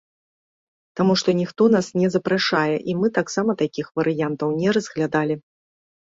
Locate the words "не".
2.03-2.07, 4.63-4.69